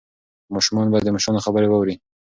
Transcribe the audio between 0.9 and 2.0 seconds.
باید د مشرانو خبرې واوري.